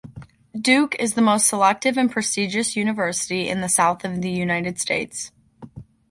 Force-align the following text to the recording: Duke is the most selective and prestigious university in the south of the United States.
Duke 0.59 0.95
is 0.97 1.13
the 1.13 1.21
most 1.21 1.47
selective 1.47 1.95
and 1.95 2.11
prestigious 2.11 2.75
university 2.75 3.47
in 3.47 3.61
the 3.61 3.69
south 3.69 4.03
of 4.03 4.23
the 4.23 4.31
United 4.31 4.79
States. 4.79 5.31